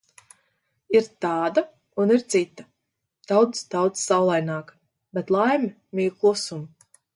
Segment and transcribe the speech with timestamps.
[0.99, 1.63] Ir tāda
[2.05, 2.65] un ir cita–
[3.33, 4.79] daudz, daudz saulaināka.
[5.19, 6.87] Bet laime mīl klusumu.